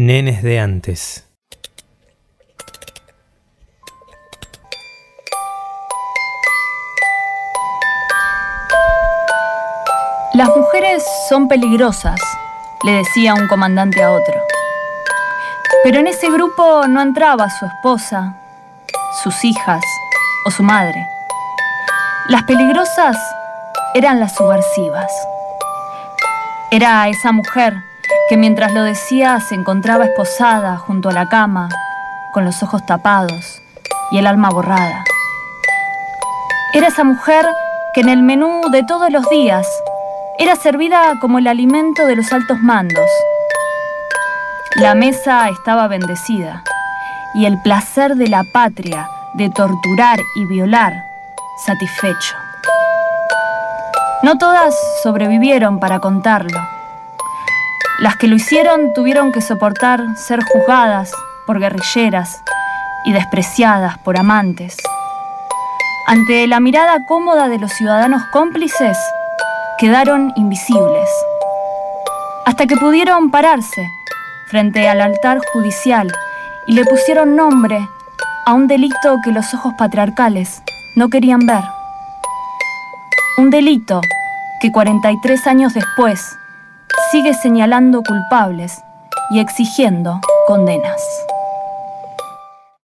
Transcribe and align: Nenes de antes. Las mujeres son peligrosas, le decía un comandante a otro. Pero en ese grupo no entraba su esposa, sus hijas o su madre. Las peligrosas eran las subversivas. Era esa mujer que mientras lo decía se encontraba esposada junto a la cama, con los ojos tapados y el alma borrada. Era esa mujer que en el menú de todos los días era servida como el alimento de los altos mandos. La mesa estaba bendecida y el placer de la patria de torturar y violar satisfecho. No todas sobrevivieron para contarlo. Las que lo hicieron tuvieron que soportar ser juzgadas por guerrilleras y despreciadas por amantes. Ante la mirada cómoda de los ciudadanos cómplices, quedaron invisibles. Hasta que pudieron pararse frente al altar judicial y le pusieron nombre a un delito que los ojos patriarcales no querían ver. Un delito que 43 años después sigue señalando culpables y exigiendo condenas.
Nenes 0.00 0.44
de 0.44 0.60
antes. 0.60 1.26
Las 10.34 10.56
mujeres 10.56 11.04
son 11.28 11.48
peligrosas, 11.48 12.20
le 12.84 12.92
decía 12.92 13.34
un 13.34 13.48
comandante 13.48 14.00
a 14.00 14.12
otro. 14.12 14.40
Pero 15.82 15.98
en 15.98 16.06
ese 16.06 16.30
grupo 16.30 16.86
no 16.86 17.02
entraba 17.02 17.50
su 17.50 17.66
esposa, 17.66 18.36
sus 19.24 19.44
hijas 19.44 19.82
o 20.46 20.52
su 20.52 20.62
madre. 20.62 21.08
Las 22.28 22.44
peligrosas 22.44 23.16
eran 23.94 24.20
las 24.20 24.36
subversivas. 24.36 25.10
Era 26.70 27.08
esa 27.08 27.32
mujer 27.32 27.74
que 28.28 28.36
mientras 28.36 28.72
lo 28.72 28.82
decía 28.82 29.40
se 29.40 29.54
encontraba 29.54 30.04
esposada 30.04 30.76
junto 30.76 31.08
a 31.08 31.12
la 31.12 31.28
cama, 31.28 31.68
con 32.32 32.44
los 32.44 32.62
ojos 32.62 32.84
tapados 32.84 33.62
y 34.10 34.18
el 34.18 34.26
alma 34.26 34.50
borrada. 34.50 35.04
Era 36.74 36.88
esa 36.88 37.04
mujer 37.04 37.46
que 37.94 38.02
en 38.02 38.10
el 38.10 38.22
menú 38.22 38.60
de 38.70 38.82
todos 38.84 39.10
los 39.10 39.28
días 39.30 39.66
era 40.38 40.56
servida 40.56 41.14
como 41.20 41.38
el 41.38 41.46
alimento 41.46 42.06
de 42.06 42.16
los 42.16 42.30
altos 42.32 42.58
mandos. 42.60 43.10
La 44.76 44.94
mesa 44.94 45.48
estaba 45.48 45.88
bendecida 45.88 46.62
y 47.34 47.46
el 47.46 47.60
placer 47.62 48.14
de 48.16 48.28
la 48.28 48.44
patria 48.52 49.08
de 49.34 49.48
torturar 49.48 50.18
y 50.36 50.44
violar 50.44 50.92
satisfecho. 51.66 52.34
No 54.22 54.36
todas 54.36 54.74
sobrevivieron 55.02 55.80
para 55.80 55.98
contarlo. 56.00 56.77
Las 57.98 58.16
que 58.16 58.28
lo 58.28 58.36
hicieron 58.36 58.92
tuvieron 58.94 59.32
que 59.32 59.40
soportar 59.40 60.00
ser 60.14 60.40
juzgadas 60.44 61.10
por 61.46 61.58
guerrilleras 61.58 62.44
y 63.04 63.12
despreciadas 63.12 63.98
por 63.98 64.16
amantes. 64.16 64.76
Ante 66.06 66.46
la 66.46 66.60
mirada 66.60 67.04
cómoda 67.06 67.48
de 67.48 67.58
los 67.58 67.72
ciudadanos 67.72 68.22
cómplices, 68.32 68.96
quedaron 69.78 70.32
invisibles. 70.36 71.08
Hasta 72.46 72.66
que 72.66 72.76
pudieron 72.76 73.32
pararse 73.32 73.82
frente 74.46 74.88
al 74.88 75.00
altar 75.00 75.40
judicial 75.52 76.12
y 76.68 76.74
le 76.74 76.84
pusieron 76.84 77.34
nombre 77.34 77.80
a 78.46 78.52
un 78.54 78.68
delito 78.68 79.16
que 79.24 79.32
los 79.32 79.52
ojos 79.54 79.74
patriarcales 79.76 80.62
no 80.94 81.08
querían 81.08 81.46
ver. 81.46 81.64
Un 83.38 83.50
delito 83.50 84.00
que 84.60 84.70
43 84.70 85.46
años 85.48 85.74
después 85.74 86.38
sigue 87.10 87.34
señalando 87.34 88.02
culpables 88.02 88.84
y 89.30 89.40
exigiendo 89.40 90.20
condenas. 90.46 91.00